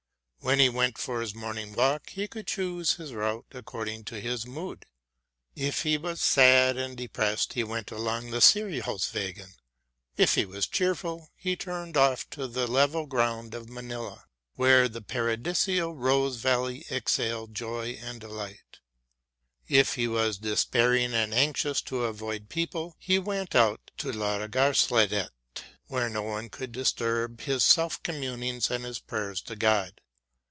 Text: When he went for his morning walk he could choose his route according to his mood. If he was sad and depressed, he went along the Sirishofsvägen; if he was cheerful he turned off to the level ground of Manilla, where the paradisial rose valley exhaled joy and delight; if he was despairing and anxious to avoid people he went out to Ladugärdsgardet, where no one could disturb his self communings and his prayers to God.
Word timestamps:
When 0.43 0.57
he 0.57 0.69
went 0.69 0.97
for 0.97 1.21
his 1.21 1.35
morning 1.35 1.71
walk 1.73 2.09
he 2.09 2.27
could 2.27 2.47
choose 2.47 2.93
his 2.95 3.13
route 3.13 3.45
according 3.51 4.05
to 4.05 4.19
his 4.19 4.43
mood. 4.47 4.87
If 5.55 5.83
he 5.83 5.99
was 5.99 6.19
sad 6.19 6.77
and 6.77 6.97
depressed, 6.97 7.53
he 7.53 7.63
went 7.63 7.91
along 7.91 8.31
the 8.31 8.39
Sirishofsvägen; 8.41 9.53
if 10.17 10.33
he 10.33 10.45
was 10.45 10.65
cheerful 10.65 11.29
he 11.35 11.55
turned 11.55 11.95
off 11.95 12.27
to 12.31 12.47
the 12.47 12.65
level 12.65 13.05
ground 13.05 13.53
of 13.53 13.69
Manilla, 13.69 14.25
where 14.55 14.87
the 14.89 15.03
paradisial 15.03 15.93
rose 15.95 16.37
valley 16.37 16.87
exhaled 16.89 17.53
joy 17.53 17.91
and 18.01 18.19
delight; 18.19 18.79
if 19.67 19.93
he 19.93 20.07
was 20.07 20.39
despairing 20.39 21.13
and 21.13 21.35
anxious 21.35 21.81
to 21.83 22.05
avoid 22.05 22.49
people 22.49 22.95
he 22.97 23.19
went 23.19 23.53
out 23.53 23.91
to 23.99 24.11
Ladugärdsgardet, 24.11 25.29
where 25.85 26.09
no 26.09 26.23
one 26.23 26.49
could 26.49 26.71
disturb 26.71 27.41
his 27.41 27.63
self 27.63 28.01
communings 28.01 28.71
and 28.71 28.85
his 28.85 28.97
prayers 28.97 29.39
to 29.41 29.55
God. 29.55 30.01